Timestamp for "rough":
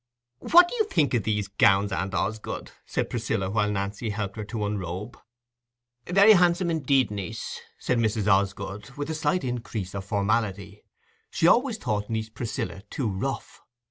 13.09-13.61